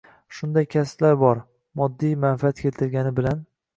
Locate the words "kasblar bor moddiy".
0.75-2.17